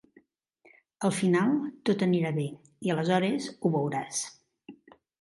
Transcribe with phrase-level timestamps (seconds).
[1.09, 1.53] Al final
[1.91, 2.49] tot anirà bé,
[2.89, 4.27] i aleshores ho veuràs.